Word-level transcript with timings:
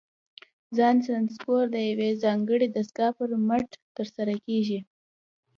ځان 0.77 0.95
سانسور 1.07 1.63
د 1.75 1.77
یوې 1.89 2.09
ځانګړې 2.23 2.67
دستګاه 2.69 3.11
پر 3.17 3.29
مټ 3.47 3.67
ترسره 3.95 4.35
کېږي. 4.45 4.79